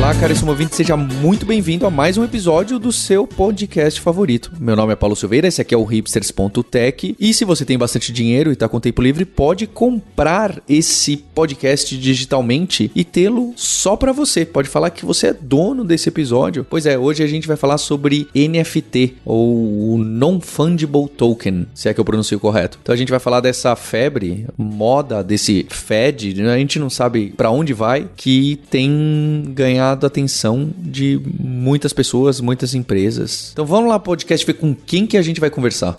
[0.00, 4.50] Olá, caríssimo ouvinte, seja muito bem-vindo a mais um episódio do seu podcast favorito.
[4.58, 7.14] Meu nome é Paulo Silveira, esse aqui é o hipsters.tech.
[7.20, 11.98] E se você tem bastante dinheiro e está com tempo livre, pode comprar esse podcast
[11.98, 14.46] digitalmente e tê-lo só para você.
[14.46, 16.66] Pode falar que você é dono desse episódio.
[16.68, 22.00] Pois é, hoje a gente vai falar sobre NFT, ou Non-Fungible Token, se é que
[22.00, 22.78] eu pronuncio correto.
[22.82, 26.54] Então a gente vai falar dessa febre, moda, desse Fed, né?
[26.54, 32.40] a gente não sabe para onde vai, que tem ganhado a atenção de muitas pessoas,
[32.40, 33.50] muitas empresas.
[33.52, 35.94] Então vamos lá, podcast, ver com quem que a gente vai conversar.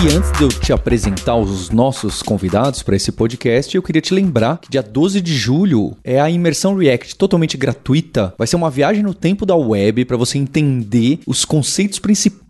[0.00, 4.14] E antes de eu te apresentar os nossos convidados para esse podcast, eu queria te
[4.14, 8.32] lembrar que dia 12 de julho é a imersão React totalmente gratuita.
[8.38, 12.47] Vai ser uma viagem no tempo da web para você entender os conceitos principais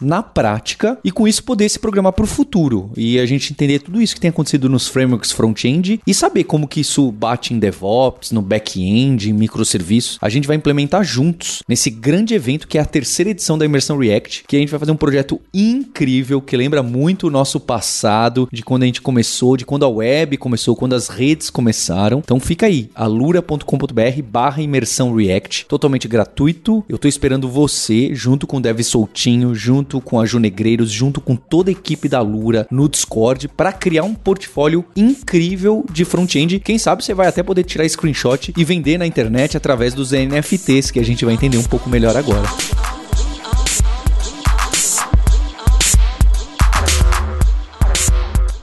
[0.00, 3.80] na prática e com isso poder se programar para o futuro e a gente entender
[3.80, 7.58] tudo isso que tem acontecido nos frameworks front-end e saber como que isso bate em
[7.58, 10.18] DevOps, no back-end, em microserviços.
[10.20, 13.98] A gente vai implementar juntos nesse grande evento que é a terceira edição da imersão
[13.98, 18.48] React, que a gente vai fazer um projeto incrível que lembra muito o nosso passado,
[18.52, 22.18] de quando a gente começou, de quando a web começou, quando as redes começaram.
[22.18, 26.84] Então fica aí, alura.com.br barra imersão React, totalmente gratuito.
[26.88, 28.80] Eu tô esperando você, junto com o Dev
[29.26, 33.72] Soltinho, junto com a Junegreiros, junto com toda a equipe da Lura no Discord, para
[33.72, 36.60] criar um portfólio incrível de front-end.
[36.60, 40.92] Quem sabe você vai até poder tirar screenshot e vender na internet através dos NFTs,
[40.92, 42.46] que a gente vai entender um pouco melhor agora.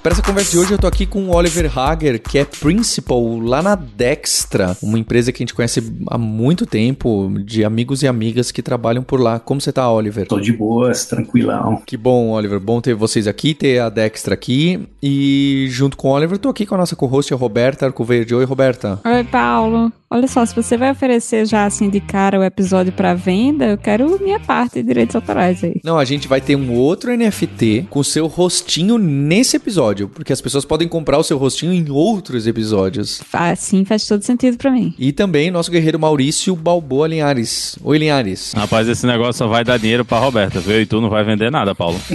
[0.04, 3.40] Para essa conversa de hoje, eu tô aqui com o Oliver Hager, que é principal
[3.40, 8.08] lá na Dextra, uma empresa que a gente conhece há muito tempo, de amigos e
[8.08, 9.40] amigas que trabalham por lá.
[9.40, 10.28] Como você tá, Oliver?
[10.28, 11.82] Tô de boas, tranquilão.
[11.86, 12.60] Que bom, Oliver.
[12.60, 14.90] Bom ter vocês aqui, ter a Dextra aqui.
[15.02, 18.36] E junto com o Oliver, tô aqui com a nossa co-host, a Roberta Arcoverde.
[18.36, 19.00] Oi, Roberta.
[19.06, 19.90] Oi, Paulo.
[20.14, 23.80] Olha só, se você vai oferecer já assim de cara o episódio para venda, eu
[23.80, 25.82] quero minha parte de direitos autorais aí.
[25.84, 30.40] Não, a gente vai ter um outro NFT com seu rostinho nesse episódio, porque as
[30.40, 33.24] pessoas podem comprar o seu rostinho em outros episódios.
[33.28, 34.94] Faz, sim, faz todo sentido para mim.
[35.00, 37.80] E também nosso guerreiro Maurício Balboa Linhares.
[37.84, 38.54] Oi, Linhares.
[38.56, 40.80] Rapaz, esse negócio só vai dar dinheiro pra Roberta, viu?
[40.80, 42.00] E tu não vai vender nada, Paulo.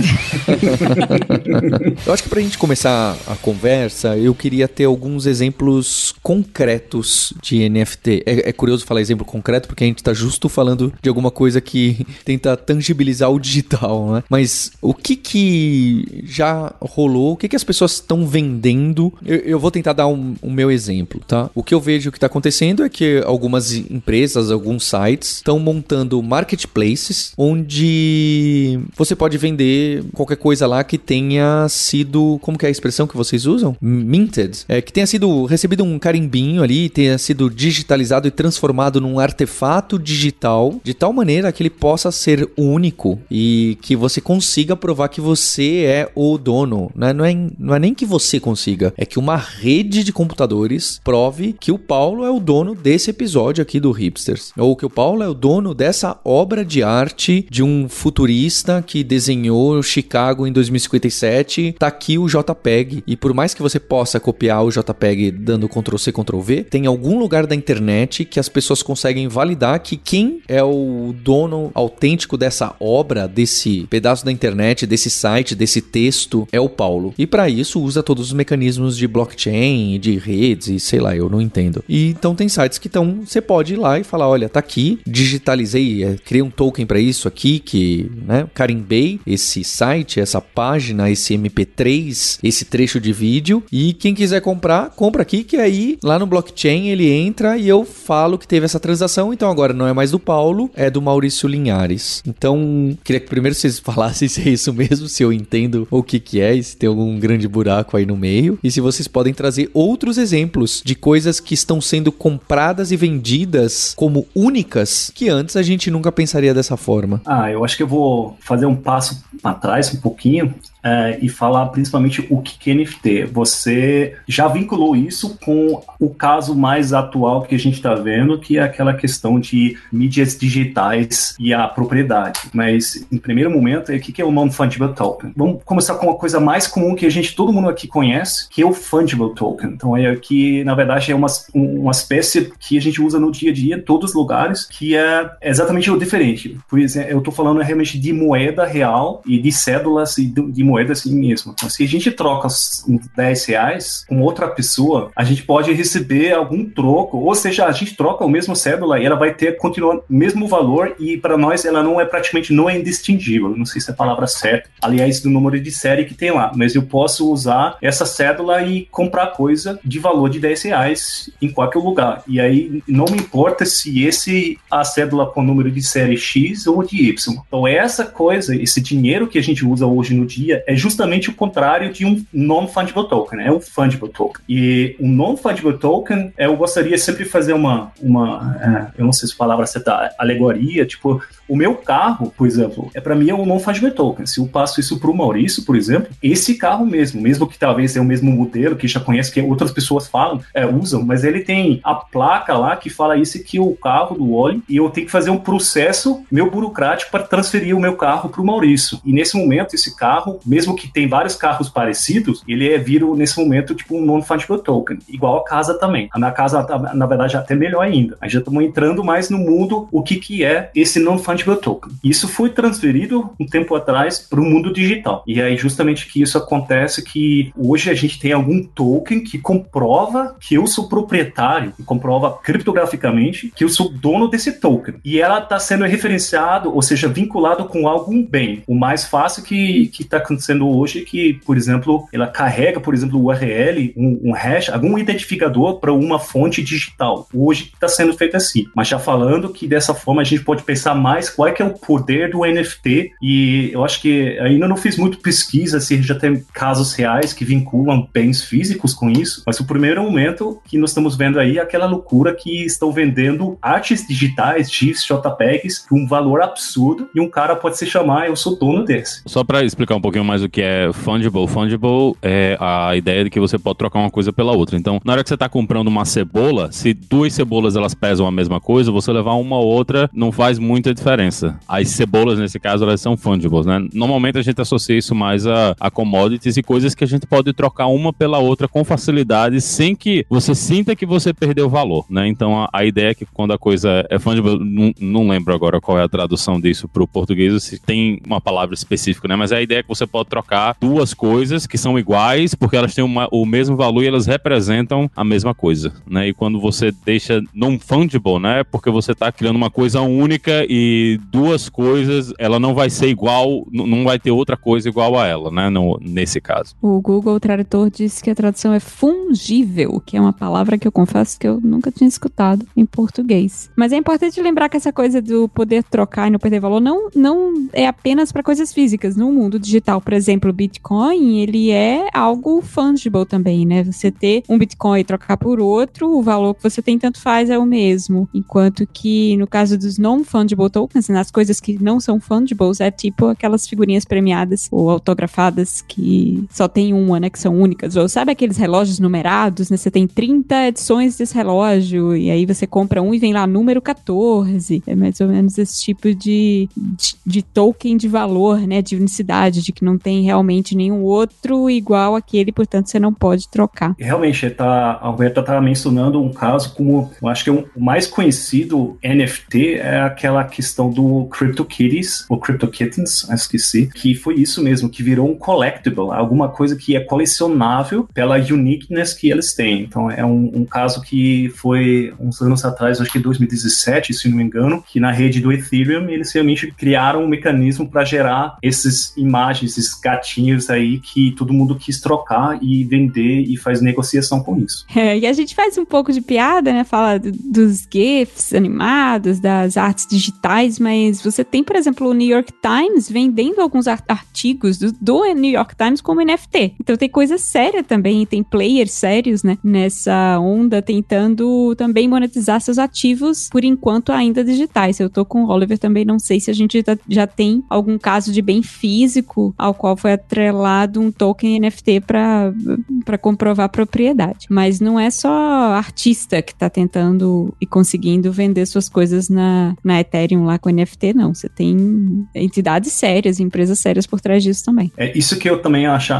[2.06, 7.69] eu acho que pra gente começar a conversa, eu queria ter alguns exemplos concretos de
[7.69, 8.22] NFT NFT.
[8.26, 11.60] É, é, curioso falar exemplo concreto porque a gente está justo falando de alguma coisa
[11.60, 14.25] que tenta tangibilizar o digital, né?
[14.28, 17.32] Mas o que que já rolou?
[17.32, 19.12] O que que as pessoas estão vendendo?
[19.25, 21.50] Eu, eu, vou tentar dar um, o um meu exemplo, tá?
[21.54, 26.22] O que eu vejo que está acontecendo é que algumas empresas, alguns sites estão montando
[26.22, 32.72] marketplaces onde você pode vender qualquer coisa lá que tenha sido, como que é a
[32.72, 33.76] expressão que vocês usam?
[33.81, 34.65] Minted.
[34.69, 39.20] É, que tenha sido recebido um carimbinho ali, tenha sido digitalizado digitalizado e transformado num
[39.20, 45.08] artefato digital de tal maneira que ele possa ser único e que você consiga provar
[45.08, 46.90] que você é o dono.
[46.94, 50.12] Não é, não é, não é nem que você consiga, é que uma rede de
[50.12, 54.52] computadores prove que o Paulo é o dono desse episódio aqui do Hipsters.
[54.56, 59.04] Ou que o Paulo é o dono dessa obra de arte de um futurista que
[59.04, 61.76] desenhou Chicago em 2057.
[61.78, 63.02] Tá aqui o JPEG.
[63.06, 66.86] E por mais que você possa copiar o JPEG dando Ctrl C, Ctrl V, tem
[66.86, 72.36] algum lugar da internet que as pessoas conseguem validar que quem é o dono autêntico
[72.36, 77.12] dessa obra, desse pedaço da internet, desse site, desse texto, é o Paulo.
[77.19, 81.28] E para isso usa todos os mecanismos de blockchain, de redes e sei lá, eu
[81.28, 81.84] não entendo.
[81.88, 85.00] E então tem sites que estão, você pode ir lá e falar, olha, tá aqui,
[85.06, 91.10] digitalizei, é, criei um token para isso aqui que, né, carimbei esse site, essa página,
[91.10, 96.19] esse MP3, esse trecho de vídeo e quem quiser comprar, compra aqui que aí lá
[96.19, 99.92] no blockchain ele entra e eu falo que teve essa transação, então agora não é
[99.92, 102.22] mais do Paulo, é do Maurício Linhares.
[102.26, 106.18] Então, queria que primeiro vocês falassem se é isso mesmo, se eu entendo o que
[106.18, 108.58] que é e se tem algum grande buraco aí no meio.
[108.62, 113.94] E se vocês podem trazer outros exemplos de coisas que estão sendo compradas e vendidas
[113.96, 117.20] como únicas que antes a gente nunca pensaria dessa forma.
[117.24, 121.28] Ah, eu acho que eu vou fazer um passo para trás um pouquinho é, e
[121.28, 123.25] falar principalmente o que é NFT.
[123.32, 128.58] Você já vinculou isso com o caso mais atual que a gente está vendo, que
[128.58, 132.40] é aquela questão de mídias digitais e a propriedade.
[132.52, 135.32] Mas, em primeiro momento, o que é o Non-Fungible Token?
[135.36, 138.62] Vamos começar com uma coisa mais comum que a gente, todo mundo aqui conhece, que
[138.62, 139.70] é o Fungible Token.
[139.70, 143.50] Então, é que, na verdade, é uma, uma espécie que a gente usa no dia
[143.50, 146.58] a dia, em todos os lugares, que é exatamente o diferente.
[146.69, 150.93] Por exemplo, eu estou falando realmente de moeda real e de cédulas e de moeda
[150.93, 151.53] assim mesmo.
[151.53, 156.32] Então, se a gente troca uns 10 reais com outra pessoa, a gente pode receber
[156.32, 159.97] algum troco, ou seja, a gente troca o mesmo cédula e ela vai ter continuar
[159.97, 163.56] o mesmo valor e para nós ela não é praticamente não é indistingível.
[163.56, 164.69] Não sei se é a palavra certa.
[164.82, 168.87] Aliás, do número de série que tem lá, mas eu posso usar essa cédula e
[168.91, 172.23] comprar coisa de valor de 10 reais em qualquer lugar.
[172.26, 176.82] E aí não me importa se esse a cédula com número de série X ou
[176.82, 177.35] de Y.
[177.47, 181.34] Então essa coisa, esse dinheiro que a gente usa hoje no dia é justamente o
[181.34, 184.43] contrário de um non-fungible token, é um fungible token.
[184.49, 189.28] E um non-fungible token, eu gostaria sempre de fazer uma, uma é, eu não sei
[189.28, 193.34] se a palavra certa, alegoria, tipo, o meu carro, por exemplo, é para mim é
[193.34, 194.26] um non-fungible token.
[194.26, 197.92] Se eu passo isso para o Maurício, por exemplo, esse carro mesmo, mesmo que talvez
[197.92, 201.40] seja o mesmo modelo que já conhece, que outras pessoas falam, é, usam, mas ele
[201.40, 205.06] tem a placa lá que fala isso que o carro do óleo e eu tenho
[205.06, 209.00] que fazer um processo meu burocrático para transferir o meu carro para o Maurício.
[209.04, 213.38] E nesse momento, esse carro, mesmo que tem vários carros parecidos, ele é viro nesse
[213.38, 216.08] momento tipo um non-fungible token, igual a casa também.
[216.12, 218.16] A minha casa, tá, na verdade, até melhor ainda.
[218.20, 221.93] Aí já estamos entrando mais no mundo o que, que é esse non-fungible token.
[222.02, 225.23] Isso foi transferido um tempo atrás para o mundo digital.
[225.26, 230.37] E aí justamente que isso acontece que hoje a gente tem algum token que comprova
[230.40, 234.96] que eu sou proprietário, que comprova criptograficamente que eu sou dono desse token.
[235.05, 238.62] E ela está sendo referenciado, ou seja, vinculado com algum bem.
[238.67, 243.19] O mais fácil que está acontecendo hoje é que, por exemplo, ela carrega, por exemplo,
[243.20, 247.29] o URL, um, um hash, algum identificador para uma fonte digital.
[247.32, 248.67] Hoje está sendo feito assim.
[248.75, 251.64] Mas já falando que dessa forma a gente pode pensar mais qual é que é
[251.64, 256.14] o poder do NFT e eu acho que ainda não fiz muito pesquisa se já
[256.14, 260.90] tem casos reais que vinculam bens físicos com isso, mas o primeiro momento que nós
[260.90, 266.06] estamos vendo aí é aquela loucura que estão vendendo artes digitais, GIFs, JPEGs, por um
[266.06, 269.22] valor absurdo e um cara pode se chamar, eu sou dono desse.
[269.26, 273.31] Só para explicar um pouquinho mais o que é fungible, fungible é a ideia de
[273.31, 274.76] que você pode trocar uma coisa pela outra.
[274.76, 278.31] Então, na hora que você está comprando uma cebola, se duas cebolas elas pesam a
[278.31, 281.18] mesma coisa, você levar uma ou outra não faz muita diferença.
[281.67, 283.87] As cebolas, nesse caso, elas são fungibles, né?
[283.93, 287.53] Normalmente a gente associa isso mais a, a commodities e coisas que a gente pode
[287.53, 292.26] trocar uma pela outra com facilidade, sem que você sinta que você perdeu valor, né?
[292.29, 295.81] Então a, a ideia é que quando a coisa é fungible, não, não lembro agora
[295.81, 299.37] qual é a tradução disso para o português, se tem uma palavra específica, né?
[299.37, 302.94] Mas a ideia é que você pode trocar duas coisas que são iguais, porque elas
[302.94, 306.29] têm uma, o mesmo valor e elas representam a mesma coisa, né?
[306.29, 308.65] E quando você deixa non fungible, né?
[308.65, 313.66] Porque você está criando uma coisa única e duas coisas, ela não vai ser igual,
[313.70, 315.70] não vai ter outra coisa igual a ela, né?
[315.70, 316.75] No, nesse caso.
[316.82, 320.93] O Google Tradutor disse que a tradução é fungível, que é uma palavra que eu
[320.93, 323.70] confesso que eu nunca tinha escutado em português.
[323.76, 327.08] Mas é importante lembrar que essa coisa do poder trocar e não perder valor não,
[327.14, 329.16] não é apenas para coisas físicas.
[329.16, 333.84] No mundo digital, por exemplo, o Bitcoin, ele é algo fungible também, né?
[333.84, 337.50] Você ter um Bitcoin e trocar por outro, o valor que você tem tanto faz
[337.50, 338.28] é o mesmo.
[338.34, 343.26] Enquanto que no caso dos non-fungible tokens, nas coisas que não são fungibles, é tipo
[343.26, 347.30] aquelas figurinhas premiadas ou autografadas que só tem uma, né?
[347.30, 347.94] Que são únicas.
[347.96, 349.76] Ou sabe aqueles relógios numerados, né?
[349.76, 353.81] Você tem 30 edições desse relógio e aí você compra um e vem lá número
[353.81, 354.82] 14.
[354.86, 358.82] É mais ou menos esse tipo de, de, de token de valor, né?
[358.82, 363.48] De unicidade, de que não tem realmente nenhum outro igual aquele, portanto você não pode
[363.48, 363.94] trocar.
[363.98, 368.98] Realmente, tá, a Roberta estava mencionando um caso como, eu acho que o mais conhecido
[369.05, 375.29] NFT é aquela questão do CryptoKitties, ou CryptoKittens, esqueci, que foi isso mesmo, que virou
[375.29, 379.82] um collectible, alguma coisa que é colecionável pela uniqueness que eles têm.
[379.82, 384.37] Então é um, um caso que foi uns anos atrás, acho que 2017, se não
[384.37, 389.17] me engano, que na rede do Ethereum eles realmente criaram um mecanismo para gerar essas
[389.17, 394.58] imagens, esses gatinhos aí que todo mundo quis trocar e vender e faz negociação com
[394.58, 394.85] isso.
[394.94, 396.85] É, e a gente faz um pouco de piada, né?
[396.85, 402.27] Fala do, dos GIFs animados, das artes digitais, mas você tem, por exemplo, o New
[402.27, 406.75] York Times vendendo alguns artigos do, do New York Times como NFT.
[406.81, 409.56] Então tem coisa séria também, tem players sérios, né?
[409.63, 414.98] Nessa onda tentando também monetizar seus ativos, por enquanto ainda digitais.
[414.98, 418.32] Eu tô com o Oliver também, não sei se a gente já tem algum caso
[418.32, 424.46] de bem físico, ao qual foi atrelado um token NFT para comprovar propriedade.
[424.51, 425.29] Mas não é só
[425.75, 431.15] artista que está tentando e conseguindo vender suas coisas na, na Ethereum lá com NFT,
[431.15, 431.34] não.
[431.34, 434.93] Você tem entidades sérias, empresas sérias por trás disso também.
[434.96, 436.12] É isso que eu também acho,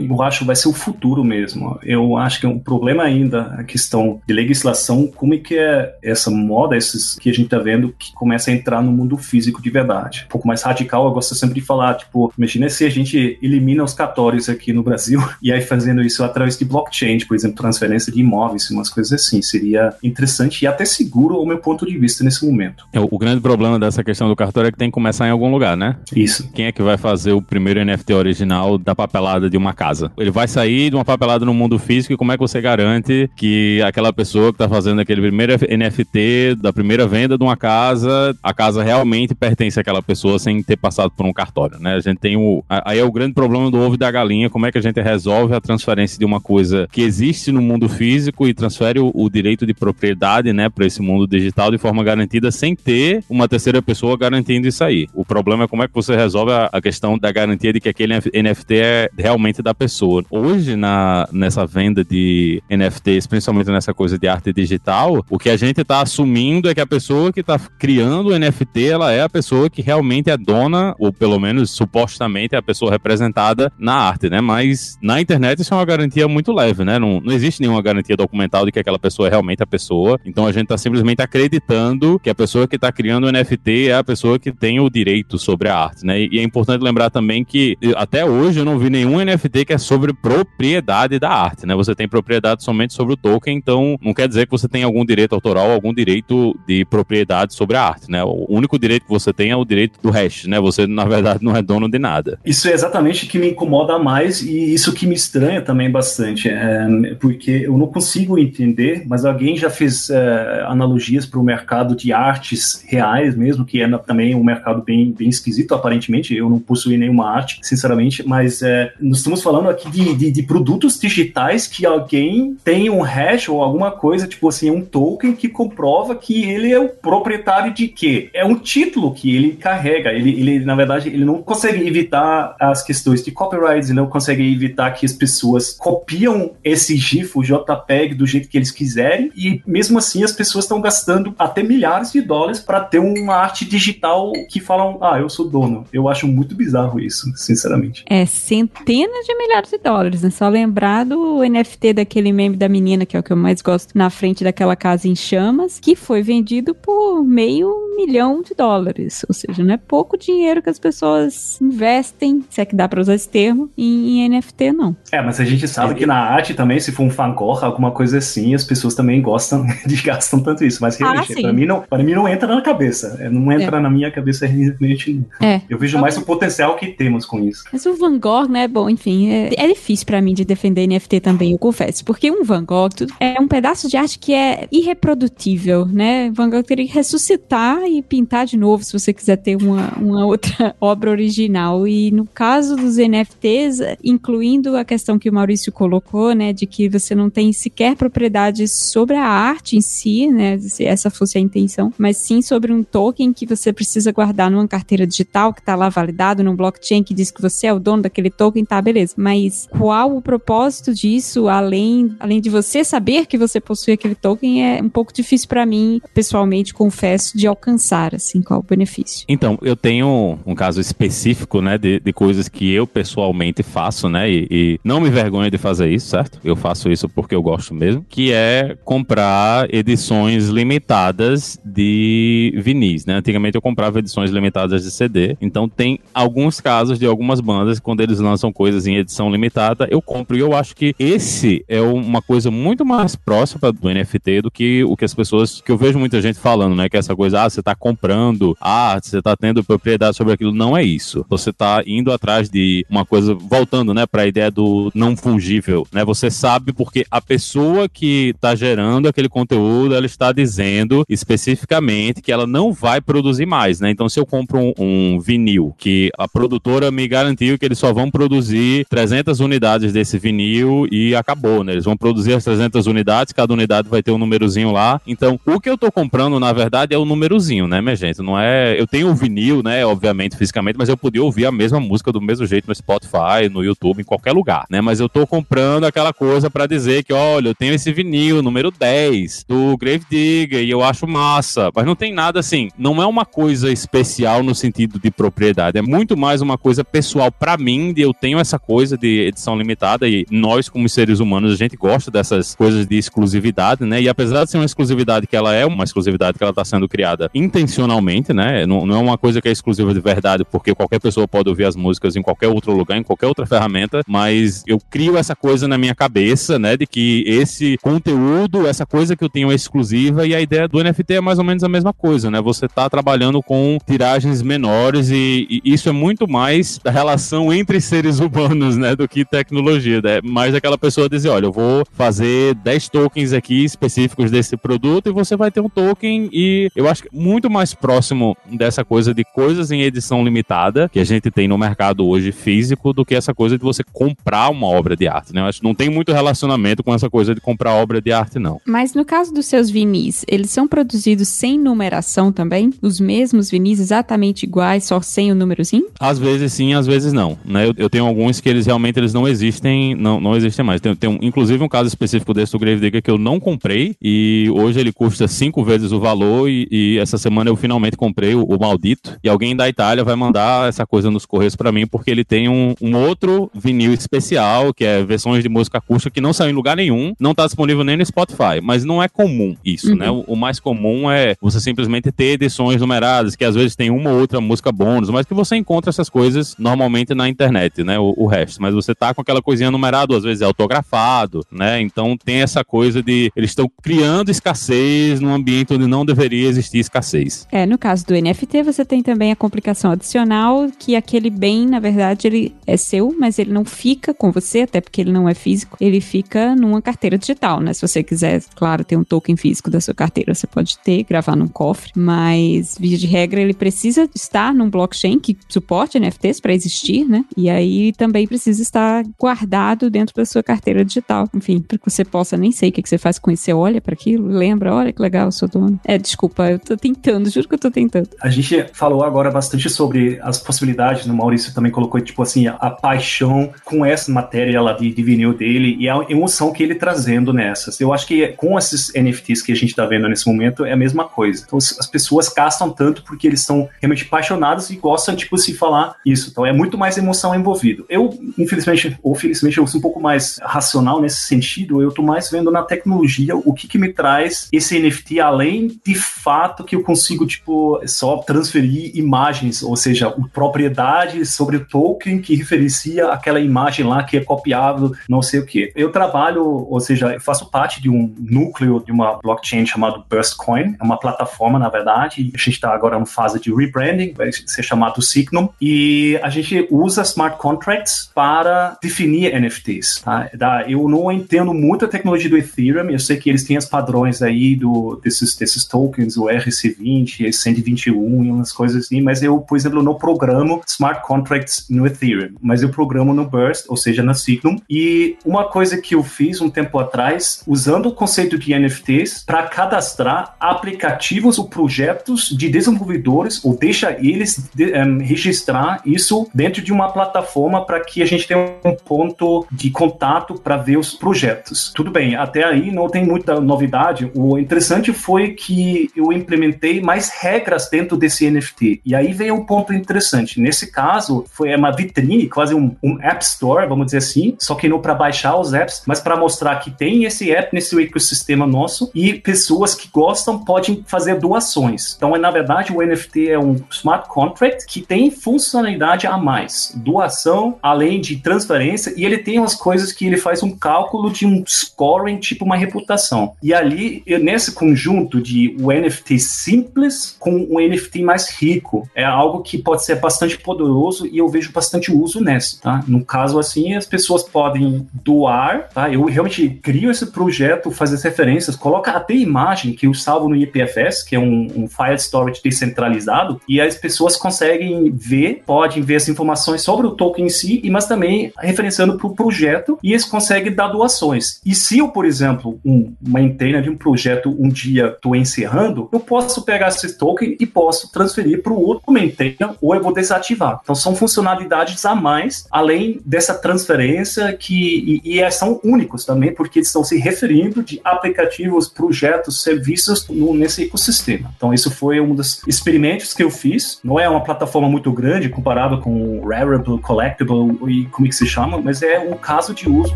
[0.00, 1.78] eu acho vai ser o futuro mesmo.
[1.82, 5.94] Eu acho que é um problema ainda a questão de legislação, como é que é
[6.02, 9.62] essa moda, esses que a gente está vendo que começa a entrar no mundo físico
[9.62, 10.24] de verdade.
[10.26, 13.82] Um pouco mais radical, eu gosto sempre de falar, tipo, imagina se a gente elimina
[13.82, 18.12] os cartórios aqui no Brasil e aí fazendo isso através de blockchain, por exemplo, transferência
[18.12, 19.40] de imóveis, umas coisas assim.
[19.42, 22.86] Seria interessante e até seguro ao meu ponto de vista nesse momento.
[22.92, 25.50] É, o grande problema dessa questão do cartório é que tem que começar em algum
[25.50, 25.96] lugar, né?
[26.14, 26.50] Isso.
[26.52, 30.10] Quem é que vai fazer o primeiro NFT original da papelada de uma casa?
[30.18, 33.30] Ele vai sair de uma papelada no mundo físico e como é que você garante
[33.36, 38.36] que aquela pessoa que está fazendo aquele primeiro NFT da primeira venda de uma casa,
[38.42, 41.94] a casa realmente pertence àquela pessoa sem ter passado por um cartório, né?
[41.94, 42.64] A gente tem o.
[42.68, 45.00] Aí é o grande problema do ovo e da galinha, como é que a gente
[45.00, 49.28] resolve a transferência de uma coisa que existe no mundo físico e transfere o, o
[49.28, 53.80] direito de propriedade, né, para esse mundo digital de forma garantida sem ter uma terceira
[53.82, 55.06] pessoa garantindo isso aí.
[55.14, 57.88] O problema é como é que você resolve a, a questão da garantia de que
[57.88, 60.24] aquele NFT é realmente da pessoa.
[60.30, 65.56] Hoje, na, nessa venda de NFTs, principalmente nessa coisa de arte digital, o que a
[65.56, 69.28] gente está assumindo é que a pessoa que está criando o NFT, ela é a
[69.28, 74.28] pessoa que realmente é dona, ou pelo menos supostamente é a pessoa representada na arte,
[74.28, 74.40] né?
[74.40, 76.98] Mas na internet isso é uma garantia muito leve, né?
[76.98, 80.18] Não, não existe nenhuma garantia documental de que aquela pessoa é realmente a pessoa.
[80.24, 83.94] Então a gente está simplesmente acreditando que a pessoa que está criando o NFT é
[83.94, 86.20] a pessoa que tem o direito sobre a arte, né?
[86.20, 89.78] E é importante lembrar também que até hoje eu não vi nenhum NFT que é
[89.78, 91.74] sobre propriedade da arte, né?
[91.74, 95.04] Você tem propriedade somente sobre o token, então não quer dizer que você tem algum
[95.04, 98.22] direito autoral, algum direito de propriedade sobre a arte, né?
[98.24, 100.60] O único direito que você tem é o direito do hash, né?
[100.60, 102.38] Você, na verdade, não é dono de nada.
[102.44, 106.48] Isso é exatamente o que me incomoda mais e isso que me estranha também bastante,
[106.48, 106.86] é,
[107.20, 112.12] porque eu não consigo entender, mas alguém já fez é, analogias para o mercado de
[112.12, 113.03] artes reais
[113.36, 116.34] mesmo, que é também um mercado bem, bem esquisito, aparentemente.
[116.34, 120.42] Eu não possuí nenhuma arte, sinceramente, mas é, nós estamos falando aqui de, de, de
[120.42, 125.48] produtos digitais que alguém tem um hash ou alguma coisa, tipo assim, um token que
[125.48, 128.30] comprova que ele é o proprietário de quê?
[128.32, 130.12] É um título que ele carrega.
[130.12, 134.42] Ele, ele na verdade, ele não consegue evitar as questões de copyright, ele não consegue
[134.52, 139.60] evitar que as pessoas copiam esse GIF, o JPEG, do jeito que eles quiserem, e
[139.66, 144.32] mesmo assim as pessoas estão gastando até milhares de dólares para ter uma arte digital
[144.48, 145.84] que falam, ah, eu sou dono.
[145.92, 148.04] Eu acho muito bizarro isso, sinceramente.
[148.08, 150.30] É, centenas de milhares de dólares, né?
[150.30, 153.98] Só lembrar do NFT daquele meme da menina, que é o que eu mais gosto,
[153.98, 159.24] na frente daquela casa em chamas, que foi vendido por meio milhão de dólares.
[159.28, 163.00] Ou seja, não é pouco dinheiro que as pessoas investem, se é que dá para
[163.00, 164.96] usar esse termo, em, NFT, não.
[165.10, 165.96] É, mas a gente sabe é.
[165.96, 169.20] que na arte também, se for um Van Gogh, alguma coisa assim, as pessoas também
[169.20, 170.78] gostam de gastam tanto isso.
[170.80, 172.73] Mas realmente, ah, para mim, não, para mim não entra na cabeça.
[173.20, 173.80] É, não entra é.
[173.80, 175.22] na minha cabeça realmente.
[175.40, 175.60] É.
[175.68, 177.64] Eu vejo mais o potencial que temos com isso.
[177.72, 178.68] Mas o Van Gogh, né?
[178.68, 182.04] Bom, enfim, é, é difícil para mim de defender NFT também, eu confesso.
[182.04, 182.90] Porque um Van Gogh
[183.20, 186.30] é um pedaço de arte que é irreprodutível, né?
[186.32, 190.26] Van Gogh teria que ressuscitar e pintar de novo se você quiser ter uma, uma
[190.26, 191.86] outra obra original.
[191.86, 196.88] E no caso dos NFTs, incluindo a questão que o Maurício colocou, né, de que
[196.88, 201.40] você não tem sequer propriedade sobre a arte em si, né, se essa fosse a
[201.40, 205.74] intenção, mas sim sobre um token que você precisa guardar numa carteira digital que está
[205.74, 209.14] lá validado num blockchain que diz que você é o dono daquele token, tá, beleza.
[209.16, 214.64] Mas qual o propósito disso, além, além de você saber que você possui aquele token,
[214.64, 219.24] é um pouco difícil para mim, pessoalmente, confesso, de alcançar, assim, qual o benefício.
[219.28, 224.30] Então, eu tenho um caso específico, né, de, de coisas que eu pessoalmente faço, né,
[224.30, 226.38] e, e não me vergonho de fazer isso, certo?
[226.44, 233.14] Eu faço isso porque eu gosto mesmo, que é comprar edições limitadas de vinis, né?
[233.14, 238.00] Antigamente eu comprava edições limitadas de CD, então tem alguns casos de algumas bandas quando
[238.00, 242.22] eles lançam coisas em edição limitada, eu compro e eu acho que esse é uma
[242.22, 245.98] coisa muito mais próxima do NFT do que o que as pessoas, que eu vejo
[245.98, 249.64] muita gente falando, né, que essa coisa, ah, você tá comprando arte, você tá tendo
[249.64, 251.24] propriedade sobre aquilo, não é isso.
[251.28, 255.86] Você tá indo atrás de uma coisa, voltando, né, para a ideia do não fungível,
[255.92, 256.04] né?
[256.04, 262.32] Você sabe porque a pessoa que está gerando aquele conteúdo, ela está dizendo especificamente que
[262.32, 263.90] ela não vai produzir mais, né?
[263.90, 267.92] Então, se eu compro um, um vinil que a produtora me garantiu que eles só
[267.92, 271.72] vão produzir 300 unidades desse vinil e acabou, né?
[271.72, 275.00] Eles vão produzir as 300 unidades, cada unidade vai ter um númerozinho lá.
[275.06, 278.22] Então, o que eu tô comprando, na verdade, é o númerozinho, né, minha gente?
[278.22, 278.80] Não é.
[278.80, 282.12] Eu tenho o vinil, né, obviamente, fisicamente, mas eu podia ouvir ouvir a mesma música
[282.12, 284.80] do mesmo jeito no Spotify, no YouTube, em qualquer lugar, né?
[284.80, 288.70] Mas eu tô comprando aquela coisa para dizer que, olha, eu tenho esse vinil número
[288.70, 293.06] 10 do Grave Digger e eu acho massa, mas não tem nada assim, não é
[293.06, 297.92] uma coisa especial no sentido de propriedade, é muito mais uma coisa pessoal para mim,
[297.92, 301.76] de eu tenho essa coisa de edição limitada e nós como seres humanos a gente
[301.76, 304.00] gosta dessas coisas de exclusividade, né?
[304.00, 306.88] E apesar de ser uma exclusividade que ela é uma exclusividade que ela está sendo
[306.88, 308.66] criada intencionalmente, né?
[308.66, 311.64] Não, não é uma coisa que é exclusiva de verdade, porque qualquer pessoa pode ouvir
[311.64, 315.66] as músicas em qualquer outro lugar, em qualquer outra ferramenta, mas eu crio essa coisa
[315.68, 316.76] na minha cabeça, né?
[316.76, 320.82] De que esse conteúdo, essa coisa que eu tenho é exclusiva e a ideia do
[320.82, 322.40] NFT é mais ou menos a mesma coisa, né?
[322.40, 327.80] Você está trabalhando com tiragens menores e, e, isso é muito mais da relação entre
[327.80, 328.94] seres humanos, né?
[328.94, 330.20] Do que tecnologia, né?
[330.22, 335.12] Mais aquela pessoa dizer, olha, eu vou fazer 10 tokens aqui específicos desse produto e
[335.12, 339.24] você vai ter um token e eu acho que muito mais próximo dessa coisa de
[339.24, 343.34] coisas em edição limitada que a gente tem no mercado hoje físico do que essa
[343.34, 345.40] coisa de você comprar uma obra de arte, né?
[345.40, 348.38] Eu acho que não tem muito relacionamento com essa coisa de comprar obra de arte,
[348.38, 348.60] não.
[348.64, 352.72] Mas no caso dos seus vinis, eles são produzidos sem numeração também?
[352.80, 355.86] Os mesmos vinis exatamente iguais, só sem o númerozinho?
[356.00, 357.38] Às vezes sim, às vezes não.
[357.44, 357.66] Né?
[357.66, 360.80] Eu, eu tenho alguns que eles realmente eles não existem, não, não existem mais.
[360.80, 363.96] Tem, tem um, inclusive um caso específico desse do Grave Digger que eu não comprei
[364.00, 368.34] e hoje ele custa cinco vezes o valor e, e essa semana eu finalmente comprei
[368.34, 371.86] o, o, maldito e alguém da Itália vai mandar essa coisa nos correios para mim
[371.86, 376.20] porque ele tem um, um, outro vinil especial que é versões de música acústica que
[376.20, 379.56] não saiu em lugar nenhum, não tá disponível nem no Spotify, mas não é comum
[379.64, 379.96] isso, uhum.
[379.96, 380.10] né?
[380.10, 384.10] O, o, mais comum é você simplesmente ter edições numeradas que às vezes tem uma
[384.10, 387.98] ou outra música bônus, mas que você encontra essas coisas normalmente na internet, né?
[387.98, 391.80] O, o resto, mas você tá com aquela coisinha numerada, às vezes é autografado, né?
[391.80, 396.78] Então tem essa coisa de eles estão criando escassez num ambiente onde não deveria existir
[396.78, 397.46] escassez.
[397.50, 401.80] É, no caso do NFT você tem também a complicação adicional que aquele bem, na
[401.80, 405.34] verdade, ele é seu, mas ele não fica com você, até porque ele não é
[405.34, 407.72] físico, ele fica numa carteira digital, né?
[407.72, 411.36] Se você quiser, claro, ter um token físico da sua carteira, você pode ter, gravar
[411.36, 416.52] num cofre, mas via de regra ele precisa estar num blockchain que suporte NFTs para
[416.52, 417.24] existir, né?
[417.36, 421.28] E aí também precisa estar guardado dentro da sua carteira digital.
[421.34, 423.52] Enfim, para que você possa, nem sei o que, que você faz com isso, você
[423.52, 425.78] olha para aquilo, lembra, olha que legal, eu sou dono.
[425.84, 428.08] É, desculpa, eu tô tentando, juro que eu tô tentando.
[428.20, 431.12] A gente falou agora bastante sobre as possibilidades, né?
[431.12, 435.02] o Maurício também colocou, tipo assim, a, a paixão com essa matéria lá de, de
[435.02, 437.80] vinil dele e a emoção que ele trazendo nessas.
[437.80, 440.76] Eu acho que com esses NFTs que a gente tá vendo nesse momento é a
[440.76, 441.44] mesma coisa.
[441.46, 445.96] Então as pessoas gastam tanto porque eles estão realmente apaixonados e gostam, tipo, se falar
[446.04, 446.30] isso.
[446.30, 447.84] Então é muito mais emoção envolvido.
[447.88, 452.30] Eu, infelizmente, ou felizmente, eu sou um pouco mais racional nesse sentido, eu tô mais
[452.30, 456.82] vendo na tecnologia o que que me traz esse NFT além de fato que eu
[456.82, 463.84] consigo, tipo, só transferir imagens, ou seja, propriedade sobre o token que referencia aquela imagem
[463.84, 465.72] lá que é copiável, não sei o que.
[465.74, 470.76] Eu trabalho, ou seja, eu faço parte de um núcleo de uma blockchain chamado Burstcoin,
[470.78, 474.62] é uma plataforma, na verdade, a gente está agora em fase de rebranding, vai ser
[474.62, 480.02] chamado Signum, e a gente usa smart contracts para definir NFTs.
[480.02, 480.28] Tá?
[480.68, 484.20] Eu não entendo muito a tecnologia do Ethereum, eu sei que eles têm os padrões
[484.20, 489.56] aí do, desses, desses tokens, o RC20, 121 e umas coisas assim, mas eu, por
[489.56, 494.12] exemplo, não programo smart contracts no Ethereum, mas eu programo no Burst, ou seja, na
[494.12, 494.56] Signum.
[494.68, 499.44] E uma coisa que eu fiz um tempo atrás, usando o conceito de NFTs para
[499.44, 506.72] cadastrar aplicativos ou projetos de desenvolvedores, ou deixa eles de, um, registrar isso dentro de
[506.72, 511.72] uma plataforma para que a gente tenha um ponto de contato para ver os projetos.
[511.72, 514.10] Tudo bem, até aí não tem muita novidade.
[514.16, 518.80] O interessante foi que eu implementei mais regras dentro desse NFT.
[518.84, 520.40] E aí veio um ponto interessante.
[520.40, 524.68] Nesse caso, foi uma vitrine, quase um, um App Store, vamos dizer assim, só que
[524.68, 528.90] não para baixar os apps, mas para mostrar que tem esse app nesse ecossistema nosso
[528.92, 531.94] e pessoas que gostam podem fazer doações.
[531.96, 536.72] Então, é, na verdade, o NFT é um smart contract que tem funcionalidade a mais.
[536.74, 541.26] Doação, além de transferência, e ele tem umas coisas que ele faz um cálculo de
[541.26, 543.34] um scoring, tipo uma reputação.
[543.42, 549.42] E ali, nesse conjunto de o NFT simples com o NFT mais rico, é algo
[549.42, 552.84] que pode ser bastante poderoso e eu vejo bastante uso nessa, tá?
[552.86, 555.92] No caso assim, as pessoas podem doar, tá?
[555.92, 560.36] Eu realmente crio esse projeto, fazer as referências, coloca até imagem que eu salvo no
[560.36, 565.96] IPFS, que é um, um file storage descentralizado, e as pessoas conseguem ver, podem ver
[565.96, 570.04] as informações sobre o token em si, mas também referenciando para o projeto, e eles
[570.04, 571.40] conseguem dar doações.
[571.44, 575.88] E se eu, por exemplo, um, uma inteira de um projeto um dia estou encerrando,
[575.92, 579.92] eu posso pegar esse token e posso transferir para o outro maintainer, ou eu vou
[579.92, 580.60] desativar ativar.
[580.62, 586.60] Então são funcionalidades a mais, além dessa transferência que e, e são únicos também, porque
[586.60, 591.23] estão se referindo de aplicativos, projetos, serviços no, nesse ecossistema.
[591.36, 593.78] Então isso foi um dos experimentos que eu fiz.
[593.82, 598.16] Não é uma plataforma muito grande comparado com o Rarible, Collectible e como é que
[598.16, 599.94] se chama, mas é um caso de uso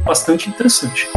[0.00, 1.08] bastante interessante.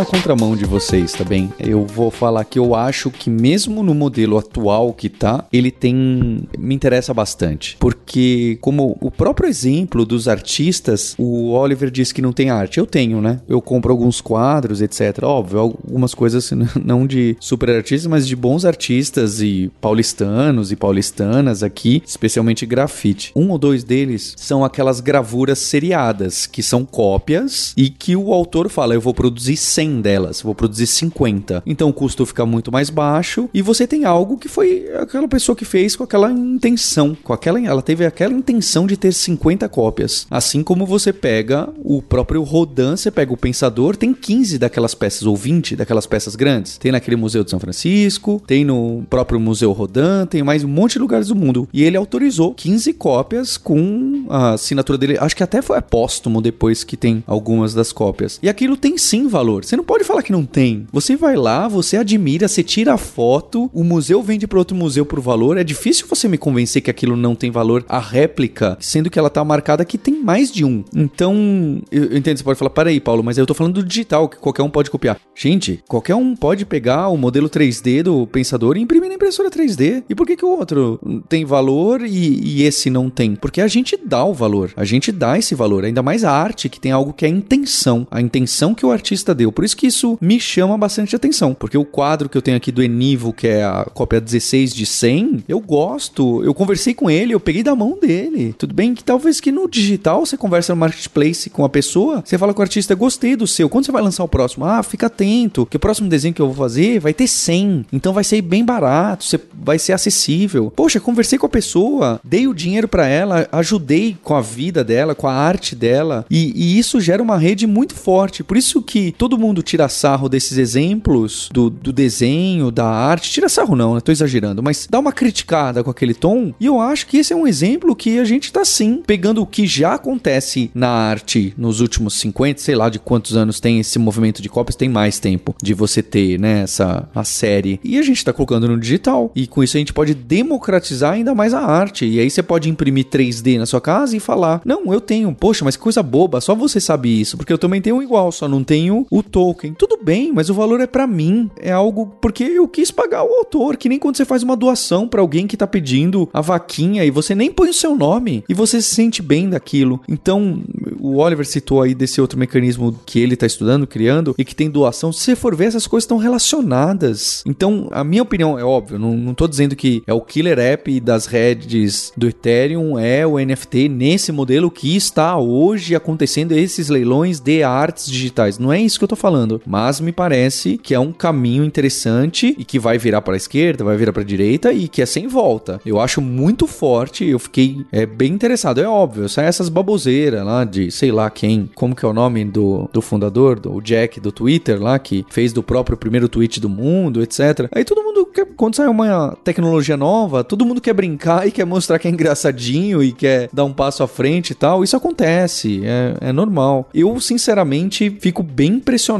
[0.00, 1.52] Na contramão de vocês, tá bem?
[1.58, 6.40] Eu vou falar que eu acho que mesmo no modelo atual que tá, ele tem
[6.58, 12.32] me interessa bastante, porque como o próprio exemplo dos artistas, o Oliver disse que não
[12.32, 13.40] tem arte, eu tenho, né?
[13.46, 15.22] Eu compro alguns quadros, etc.
[15.22, 16.50] Óbvio, algumas coisas
[16.82, 23.32] não de super artistas, mas de bons artistas e paulistanos e paulistanas aqui, especialmente grafite.
[23.36, 28.70] Um ou dois deles são aquelas gravuras seriadas, que são cópias e que o autor
[28.70, 31.62] fala, eu vou produzir 100 delas, vou produzir 50.
[31.64, 35.56] Então o custo fica muito mais baixo e você tem algo que foi aquela pessoa
[35.56, 40.26] que fez com aquela intenção, com aquela ela teve aquela intenção de ter 50 cópias.
[40.30, 45.22] Assim como você pega o próprio Rodin, você pega o Pensador, tem 15 daquelas peças
[45.22, 46.78] ou 20 daquelas peças grandes.
[46.78, 50.92] Tem naquele Museu de São Francisco, tem no próprio Museu Rodin, tem mais um monte
[50.92, 51.68] de lugares do mundo.
[51.72, 55.18] E ele autorizou 15 cópias com a assinatura dele.
[55.18, 58.38] Acho que até foi póstumo depois que tem algumas das cópias.
[58.42, 59.64] E aquilo tem sim valor valor.
[59.64, 60.86] Você não pode falar que não tem.
[60.92, 65.06] Você vai lá, você admira, você tira a foto, o museu vende para outro museu
[65.06, 65.56] por valor.
[65.56, 67.84] É difícil você me convencer que aquilo não tem valor.
[67.88, 70.84] A réplica, sendo que ela tá marcada que tem mais de um.
[70.94, 73.82] Então, eu, eu entendo, você pode falar, para aí, Paulo, mas eu tô falando do
[73.82, 75.18] digital, que qualquer um pode copiar.
[75.34, 80.04] Gente, qualquer um pode pegar o modelo 3D do pensador e imprimir na impressora 3D.
[80.10, 83.34] E por que, que o outro tem valor e, e esse não tem?
[83.34, 86.68] Porque a gente dá o valor, a gente dá esse valor, ainda mais a arte
[86.68, 89.50] que tem algo que é intenção, a intenção que o artista deu.
[89.60, 92.72] Por isso que isso me chama bastante atenção, porque o quadro que eu tenho aqui
[92.72, 96.42] do Enivo, que é a cópia 16 de 100, eu gosto.
[96.42, 98.54] Eu conversei com ele, eu peguei da mão dele.
[98.56, 102.38] Tudo bem que talvez que no digital você conversa no marketplace com a pessoa, você
[102.38, 103.68] fala com o artista, gostei do seu.
[103.68, 104.64] Quando você vai lançar o próximo?
[104.64, 107.84] Ah, fica atento, que o próximo desenho que eu vou fazer vai ter 100.
[107.92, 110.72] Então vai ser bem barato, você vai ser acessível.
[110.74, 115.14] Poxa, conversei com a pessoa, dei o dinheiro para ela, ajudei com a vida dela,
[115.14, 118.42] com a arte dela, e, e isso gera uma rede muito forte.
[118.42, 123.30] Por isso que todo mundo tira sarro desses exemplos do, do desenho, da arte.
[123.30, 124.00] Tira sarro não, né?
[124.00, 126.52] Tô exagerando, mas dá uma criticada com aquele tom.
[126.60, 129.46] E eu acho que esse é um exemplo que a gente tá sim pegando o
[129.46, 133.98] que já acontece na arte nos últimos 50, sei lá de quantos anos tem esse
[133.98, 137.80] movimento de cópias, tem mais tempo de você ter, né, essa a série.
[137.82, 139.30] E a gente tá colocando no digital.
[139.34, 142.06] E com isso a gente pode democratizar ainda mais a arte.
[142.06, 145.34] E aí você pode imprimir 3D na sua casa e falar: "Não, eu tenho.
[145.34, 148.48] Poxa, mas que coisa boba, só você sabe isso, porque eu também tenho igual, só
[148.48, 149.72] não tenho o Tolkien.
[149.72, 151.50] Tudo bem, mas o valor é para mim.
[151.56, 155.08] É algo porque eu quis pagar o autor, que nem quando você faz uma doação
[155.08, 158.52] para alguém que tá pedindo a vaquinha e você nem põe o seu nome e
[158.52, 159.98] você se sente bem daquilo.
[160.06, 160.62] Então,
[161.00, 164.68] o Oliver citou aí desse outro mecanismo que ele tá estudando, criando e que tem
[164.68, 165.10] doação.
[165.10, 167.42] Se você for ver, essas coisas estão relacionadas.
[167.46, 171.00] Então, a minha opinião é óbvio, não, não tô dizendo que é o killer app
[171.00, 177.40] das redes do Ethereum, é o NFT nesse modelo que está hoje acontecendo esses leilões
[177.40, 178.58] de artes digitais.
[178.58, 179.29] Não é isso que eu tô falando,
[179.66, 183.84] mas me parece que é um caminho interessante e que vai virar para a esquerda,
[183.84, 185.80] vai virar para a direita e que é sem volta.
[185.84, 188.80] Eu acho muito forte, eu fiquei é, bem interessado.
[188.80, 192.44] É óbvio, sai essas baboseiras lá de sei lá quem, como que é o nome
[192.44, 196.68] do, do fundador, do Jack do Twitter lá, que fez do próprio primeiro tweet do
[196.68, 197.68] mundo, etc.
[197.72, 201.64] Aí todo mundo quer, quando sai uma tecnologia nova, todo mundo quer brincar e quer
[201.64, 204.82] mostrar que é engraçadinho e quer dar um passo à frente e tal.
[204.82, 206.88] Isso acontece, é, é normal.
[206.94, 209.19] Eu, sinceramente, fico bem impressionado,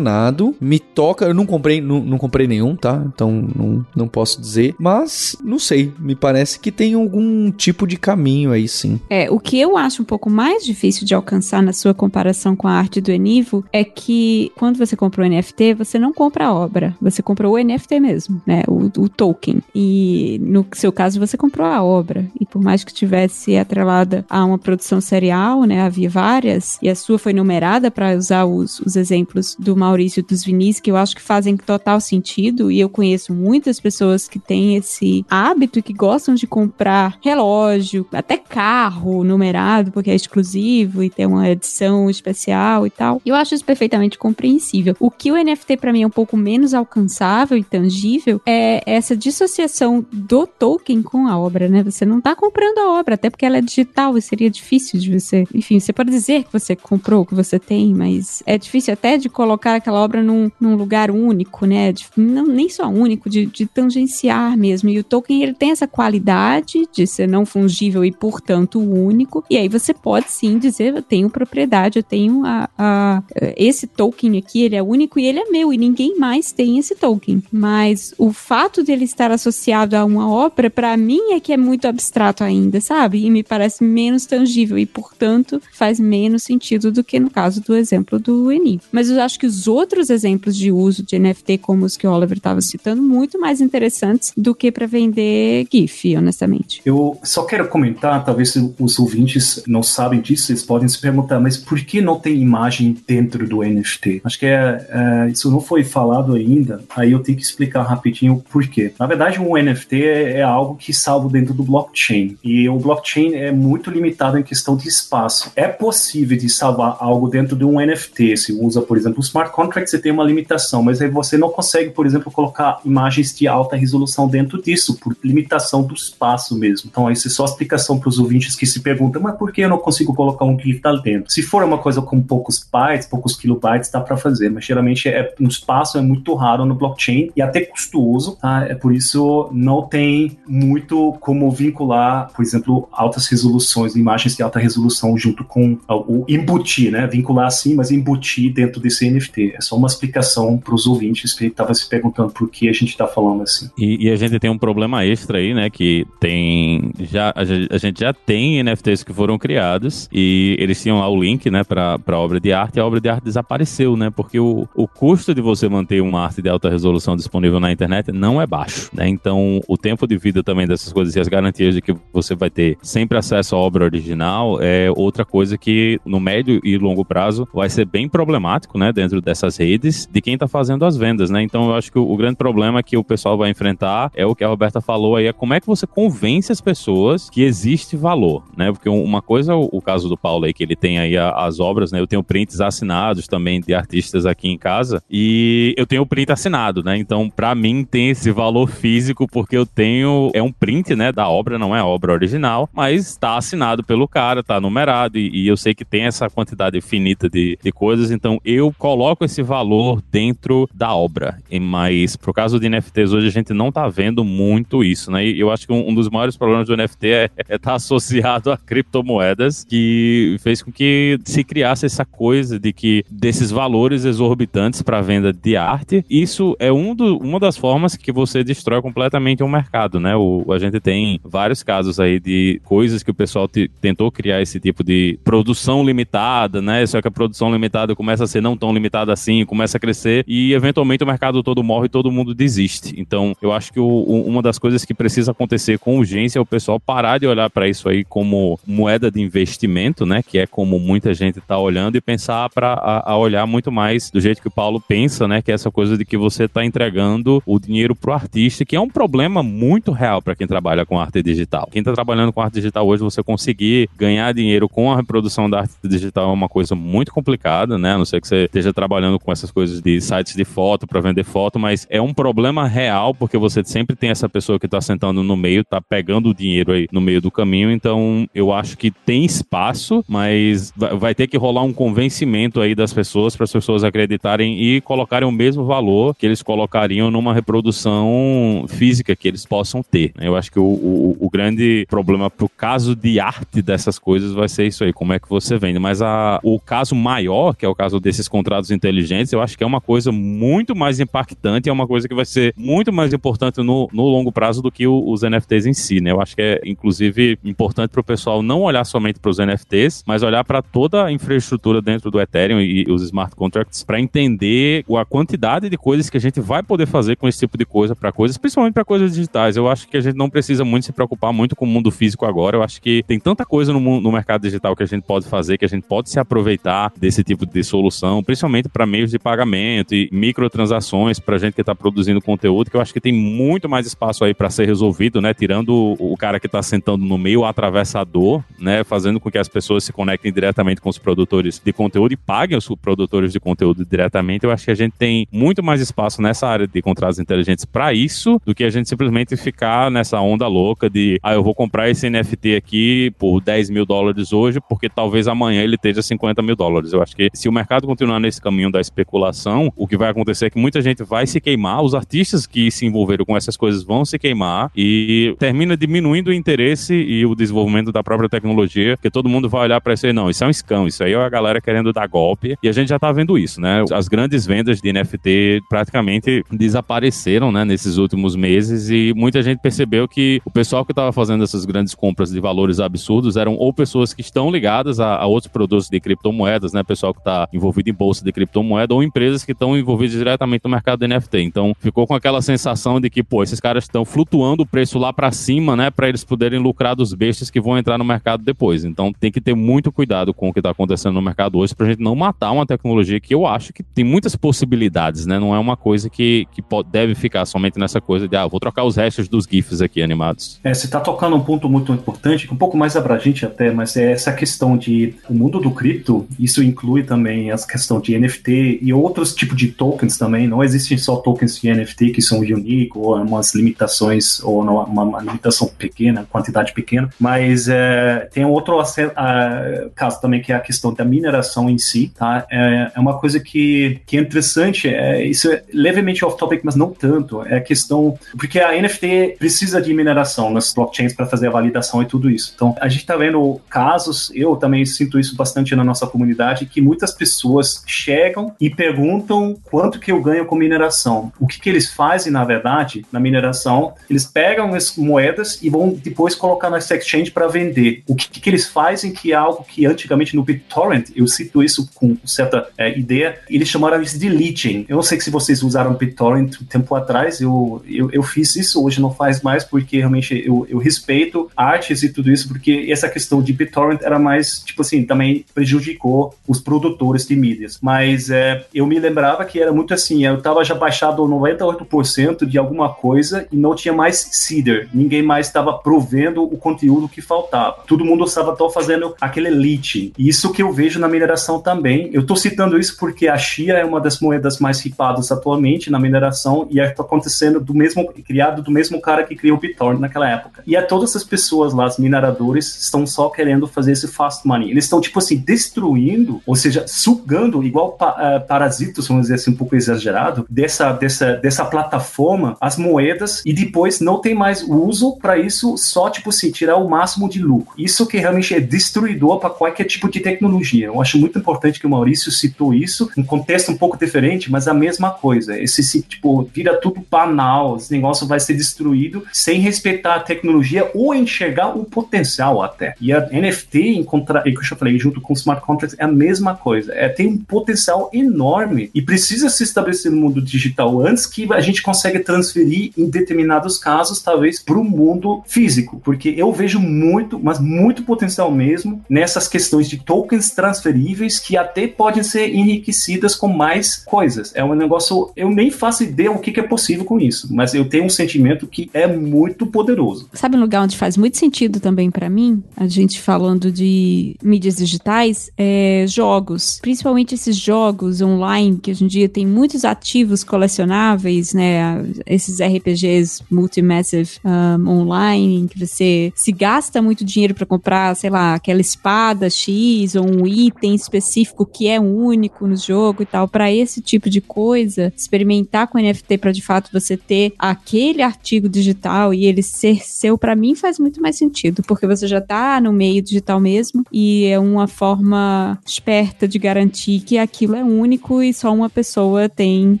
[0.60, 1.24] me toca.
[1.24, 3.02] Eu não comprei, não, não comprei nenhum, tá?
[3.06, 4.74] Então não, não posso dizer.
[4.78, 9.00] Mas, não sei, me parece que tem algum tipo de caminho aí sim.
[9.08, 12.66] É, o que eu acho um pouco mais difícil de alcançar na sua comparação com
[12.66, 16.54] a arte do Enivo é que quando você compra o NFT, você não compra a
[16.54, 18.62] obra, você comprou o NFT mesmo, né?
[18.66, 19.60] O, o token.
[19.74, 22.26] E no seu caso, você comprou a obra.
[22.40, 25.82] E por mais que tivesse atrelada a uma produção serial, né?
[25.82, 30.44] Havia várias, e a sua foi numerada para usar os, os exemplos do Maurício dos
[30.44, 32.70] Vinícius, que eu acho que fazem total sentido.
[32.70, 38.36] E eu conheço muitas pessoas que têm esse hábito que gostam de comprar relógio, até
[38.36, 43.20] carro numerado, porque é exclusivo e tem uma edição especial e tal.
[43.26, 44.96] Eu acho isso perfeitamente compreensível.
[45.00, 49.16] O que o NFT para mim é um pouco menos alcançável e tangível é essa
[49.16, 51.82] dissociação do token com a obra, né?
[51.82, 55.18] Você não tá comprando a obra, até porque ela é digital e seria difícil de
[55.18, 55.44] você.
[55.52, 59.28] Enfim, você pode dizer que você comprou, que você tem, mas é difícil até de
[59.28, 61.92] colocar aquela obra num, num lugar único, né?
[61.92, 64.88] De, não, nem só único, de, de tangenciar mesmo.
[64.88, 69.44] E o token ele tem essa qualidade de ser não fungível e, portanto, único.
[69.50, 73.22] E aí você pode sim dizer: eu tenho propriedade, eu tenho a, a,
[73.56, 76.94] esse token aqui, ele é único e ele é meu, e ninguém mais tem esse
[76.94, 77.42] token.
[77.52, 81.56] Mas o fato de ele estar associado a uma obra, para mim, é que é
[81.56, 83.24] muito abstrato ainda, sabe?
[83.24, 87.74] E me parece menos tangível e, portanto, faz menos sentido do que no caso do
[87.74, 88.80] exemplo do Eni.
[88.92, 92.12] Mas eu acho que os outros exemplos de uso de NFT, como os que o
[92.12, 96.80] Oliver estava citando, muito mais interessantes do que para vender GIF, honestamente.
[96.84, 101.56] Eu só quero comentar, talvez os ouvintes não sabem disso, eles podem se perguntar, mas
[101.56, 104.22] por que não tem imagem dentro do NFT?
[104.24, 108.34] Acho que é, é, isso não foi falado ainda, aí eu tenho que explicar rapidinho
[108.34, 108.92] o porquê.
[108.98, 113.34] Na verdade, um NFT é, é algo que salvo dentro do blockchain, e o blockchain
[113.34, 115.52] é muito limitado em questão de espaço.
[115.54, 119.49] É possível de salvar algo dentro de um NFT, se usa, por exemplo, o smart
[119.50, 123.46] contract, você tem uma limitação, mas aí você não consegue, por exemplo, colocar imagens de
[123.46, 126.88] alta resolução dentro disso, por limitação do espaço mesmo.
[126.90, 129.68] Então, isso é só explicação para os ouvintes que se perguntam, mas por que eu
[129.68, 131.30] não consigo colocar um GIF lá dentro?
[131.32, 135.34] Se for uma coisa com poucos bytes, poucos kilobytes, dá para fazer, mas geralmente é,
[135.40, 138.66] um espaço é muito raro no blockchain e até custoso, tá?
[138.68, 144.58] É por isso não tem muito como vincular, por exemplo, altas resoluções, imagens de alta
[144.58, 147.06] resolução junto com o embutir, né?
[147.06, 149.39] Vincular assim, mas embutir dentro desse NFT.
[149.48, 152.88] É só uma explicação para os ouvintes que estavam se perguntando por que a gente
[152.88, 153.70] está falando assim.
[153.78, 155.70] E, e, a gente tem um problema extra aí, né?
[155.70, 161.08] Que tem já a gente já tem NFTs que foram criados e eles tinham lá
[161.08, 162.76] o link, né, para a obra de arte.
[162.76, 164.10] E a obra de arte desapareceu, né?
[164.10, 168.12] Porque o, o custo de você manter uma arte de alta resolução disponível na internet
[168.12, 169.08] não é baixo, né?
[169.08, 172.50] Então o tempo de vida também dessas coisas e as garantias de que você vai
[172.50, 177.48] ter sempre acesso à obra original é outra coisa que no médio e longo prazo
[177.52, 181.42] vai ser bem problemático, né, dentro dessas redes de quem está fazendo as vendas, né?
[181.42, 184.34] Então eu acho que o, o, grande problema que o pessoal vai enfrentar é o
[184.34, 187.96] que a Roberta falou aí, é como é que você convence as pessoas que existe
[187.96, 188.72] valor, né?
[188.72, 191.60] Porque uma coisa, o, o caso do Paulo aí, que ele tem aí a, as
[191.60, 192.00] obras, né?
[192.00, 196.32] Eu tenho prints assinados também de artistas aqui em casa e eu tenho o print
[196.32, 196.98] assinado, né?
[196.98, 201.28] Então, para mim tem esse valor físico porque eu tenho é um print, né, da
[201.28, 205.56] obra, não é obra original, mas está assinado pelo cara, tá numerado e, e eu
[205.56, 210.68] sei que tem essa quantidade finita de, de coisas, então eu coloco esse valor dentro
[210.74, 211.38] da obra.
[211.60, 215.24] Mas pro caso de NFTs hoje a gente não tá vendo muito isso, né?
[215.26, 217.74] E eu acho que um, um dos maiores problemas do NFT é estar é tá
[217.80, 224.04] associado a criptomoedas, que fez com que se criasse essa coisa de que desses valores
[224.04, 228.80] exorbitantes para venda de arte, isso é um do, uma das formas que você destrói
[228.80, 230.16] completamente um mercado, né?
[230.16, 234.40] O, a gente tem vários casos aí de coisas que o pessoal te, tentou criar
[234.40, 236.86] esse tipo de produção limitada, né?
[236.86, 240.24] Só que a produção limitada começa a ser não tão limitada assim, começa a crescer
[240.26, 242.94] e eventualmente o mercado todo morre e todo mundo desiste.
[242.98, 246.42] Então, eu acho que o, o, uma das coisas que precisa acontecer com urgência é
[246.42, 250.22] o pessoal parar de olhar para isso aí como moeda de investimento, né?
[250.22, 254.10] Que é como muita gente está olhando e pensar para a, a, olhar muito mais
[254.10, 255.42] do jeito que o Paulo pensa, né?
[255.42, 258.80] Que é essa coisa de que você está entregando o dinheiro pro artista, que é
[258.80, 261.68] um problema muito real para quem trabalha com arte digital.
[261.70, 265.60] Quem está trabalhando com arte digital hoje, você conseguir ganhar dinheiro com a reprodução da
[265.60, 267.94] arte digital é uma coisa muito complicada, né?
[267.94, 271.00] A não ser que você esteja trabalhando com essas coisas de sites de foto para
[271.00, 274.80] vender foto, mas é um problema real porque você sempre tem essa pessoa que está
[274.80, 277.70] sentando no meio, está pegando o dinheiro aí no meio do caminho.
[277.70, 282.92] Então, eu acho que tem espaço, mas vai ter que rolar um convencimento aí das
[282.92, 288.66] pessoas para as pessoas acreditarem e colocarem o mesmo valor que eles colocariam numa reprodução
[288.68, 290.12] física que eles possam ter.
[290.20, 294.48] Eu acho que o, o, o grande problema pro caso de arte dessas coisas vai
[294.48, 295.78] ser isso aí, como é que você vende.
[295.78, 299.64] Mas a, o caso maior, que é o caso desses contratos inteligentes, eu acho que
[299.64, 303.62] é uma coisa muito mais impactante, é uma coisa que vai ser muito mais importante
[303.62, 306.10] no, no longo prazo do que o, os NFTs em si, né?
[306.10, 310.02] Eu acho que é, inclusive, importante para o pessoal não olhar somente para os NFTs,
[310.06, 314.84] mas olhar para toda a infraestrutura dentro do Ethereum e, os smart contracts para entender
[314.98, 317.94] a quantidade de coisas que a gente vai poder fazer com esse tipo de coisa
[317.94, 319.56] para coisas, principalmente para coisas digitais.
[319.56, 322.26] Eu acho que a gente não precisa muito se preocupar muito com o mundo físico
[322.26, 322.56] agora.
[322.56, 325.56] Eu acho que tem tanta coisa no, no mercado digital que a gente pode fazer,
[325.56, 329.94] que a gente pode se aproveitar desse tipo de solução, principalmente para meios de pagamento
[329.94, 333.86] e microtransações para gente que está produzindo conteúdo, que eu acho que tem muito mais
[333.86, 335.34] espaço aí para ser resolvido, né?
[335.34, 338.84] Tirando o, o cara que está sentando no meio, atravessador, né?
[338.84, 342.56] Fazendo com que as pessoas se conectem diretamente com os produtores de conteúdo e paguem
[342.56, 344.44] os produtores de conteúdo diretamente.
[344.44, 347.80] Eu acho que a gente tem muito mais espaço nessa área de contratos inteligentes para
[347.80, 351.54] para isso do que a gente simplesmente ficar nessa onda louca de, ah, eu vou
[351.54, 356.42] comprar esse NFT aqui por 10 mil dólares hoje, porque talvez amanhã ele esteja 50
[356.42, 356.92] mil dólares.
[356.92, 360.46] Eu acho que se o mercado continuar nesse caminho da especulação, o que vai acontecer
[360.46, 363.84] é que muita gente vai se queimar, os artistas que se envolveram com essas coisas
[363.84, 369.10] vão se queimar e termina diminuindo o interesse e o desenvolvimento da própria tecnologia, porque
[369.10, 371.16] todo mundo vai olhar para isso aí, não, isso é um scam, isso aí é
[371.16, 373.84] a galera querendo dar golpe, e a gente já tá vendo isso, né?
[373.92, 380.08] As grandes vendas de NFT praticamente desapareceram, né, nesses últimos meses e muita gente percebeu
[380.08, 384.14] que o pessoal que estava fazendo essas grandes compras de valores absurdos eram ou pessoas
[384.14, 387.94] que estão ligadas a, a outros produtos de criptomoedas, né, pessoal que está envolvido em
[387.94, 391.40] bolsa de criptomoeda ou empresas que estão envolvidas diretamente no mercado de NFT.
[391.40, 395.12] Então, ficou com aquela sensação de que, pô, esses caras estão flutuando o preço lá
[395.12, 398.84] para cima, né, para eles poderem lucrar dos bestas que vão entrar no mercado depois.
[398.84, 401.86] Então, tem que ter muito cuidado com o que está acontecendo no mercado hoje pra
[401.86, 405.38] gente não matar uma tecnologia que eu acho que tem muitas possibilidades, né?
[405.38, 408.58] Não é uma coisa que, que pode, deve ficar somente nessa coisa de, ah, vou
[408.58, 410.60] trocar os restos dos GIFs aqui animados.
[410.64, 414.12] É, você está tocando um ponto muito importante, um pouco mais abrangente até, mas é
[414.12, 418.92] essa questão de o mundo do cripto, isso inclui também a questão de NFT e
[418.92, 420.46] outros tipos de tokens também.
[420.46, 425.20] Não existem só tokens de NFT que são unique ou umas limitações, ou uma, uma
[425.20, 430.92] limitação pequena, quantidade pequena, mas é, tem outro uh, caso também que é a questão
[430.92, 432.46] da mineração em si, tá?
[432.50, 436.90] É, é uma coisa que, que é interessante, é, isso é levemente off-topic, mas não
[436.90, 437.42] tanto.
[437.44, 442.02] É a questão, porque a NFT precisa de mineração nas blockchains para fazer a validação
[442.02, 442.52] e tudo isso.
[442.54, 446.80] Então, a gente está vendo casos, eu também sinto isso bastante na nossa comunidade, que
[446.80, 448.29] muitas pessoas chegam
[448.60, 451.32] e perguntam quanto que eu ganho com mineração.
[451.38, 453.94] O que, que eles fazem, na verdade, na mineração?
[454.08, 458.02] Eles pegam as moedas e vão depois colocar na exchange para vender.
[458.06, 461.88] O que, que eles fazem que é algo que antigamente no BitTorrent, eu cito isso
[461.94, 464.86] com certa é, ideia, eles chamaram isso de leeching.
[464.88, 468.84] Eu não sei se vocês usaram BitTorrent um tempo atrás, eu, eu, eu fiz isso,
[468.84, 473.08] hoje não faz mais, porque realmente eu, eu respeito artes e tudo isso, porque essa
[473.08, 477.78] questão de BitTorrent era mais, tipo assim, também prejudicou os produtores de mídias.
[477.80, 482.58] Mas é, eu me lembrava que era muito assim, eu estava já baixado 98% de
[482.58, 487.82] alguma coisa e não tinha mais seeder, ninguém mais estava provendo o conteúdo que faltava.
[487.86, 490.12] Todo mundo estava fazendo aquele leeching.
[490.18, 492.10] Isso que eu vejo na mineração também.
[492.12, 495.98] Eu estou citando isso porque a Xia é uma das moedas mais ripadas atualmente na
[495.98, 500.28] mineração e está acontecendo do mesmo, criado do mesmo cara que criou o BitTorrent naquela
[500.28, 500.62] época.
[500.66, 504.70] E a todas as pessoas lá, os mineradores, estão só querendo fazer esse fast money.
[504.70, 509.50] Eles estão, tipo assim, destruindo, ou seja, sugando, igual pa, uh, parasitos, vamos dizer assim,
[509.50, 515.16] um pouco exagerado, dessa, dessa, dessa plataforma, as moedas, e depois não tem mais uso
[515.16, 517.74] para isso, só, tipo assim, tirar o máximo de lucro.
[517.78, 520.86] Isso que realmente é destruidor para qualquer tipo de tecnologia.
[520.86, 524.68] Eu acho muito importante que o Maurício citou isso, um contexto um pouco diferente, mas
[524.68, 525.58] a mesma coisa.
[525.58, 531.14] Esse, tipo, vira tudo banal, esse negócio vai ser destruído sem respeitar a tecnologia ou
[531.14, 532.94] enxergar o potencial até.
[533.00, 534.42] E a NFT, em contra...
[534.42, 536.92] que eu já falei, junto com o smart contracts, é a mesma coisa.
[536.94, 541.60] É, tem um potencial enorme e precisa se estabelecer no mundo digital antes que a
[541.60, 546.00] gente consiga transferir em determinados casos, talvez, para o mundo físico.
[546.04, 551.86] Porque eu vejo muito, mas muito potencial mesmo nessas questões de tokens transferíveis que até
[551.86, 554.52] podem ser enriquecidas com mais coisas.
[554.54, 557.74] É um negócio, eu nem faço ideia o que, que é possível com isso, mas
[557.74, 560.28] eu tenho um sentimento que é muito poderoso.
[560.32, 564.76] Sabe um lugar onde faz muito sentido também para mim, a gente falando de mídias
[564.76, 567.89] digitais, é jogos, principalmente esses jogos
[568.22, 572.04] online que hoje em dia tem muitos ativos colecionáveis, né?
[572.26, 578.54] Esses RPGs multimassive um, online, que você se gasta muito dinheiro para comprar, sei lá,
[578.54, 583.72] aquela espada X ou um item específico que é único no jogo e tal, para
[583.72, 589.32] esse tipo de coisa, experimentar com NFT para de fato você ter aquele artigo digital
[589.32, 592.92] e ele ser seu, para mim faz muito mais sentido, porque você já tá no
[592.92, 598.52] meio digital mesmo e é uma forma esperta de garantir que aquilo é único e
[598.52, 600.00] só uma pessoa tem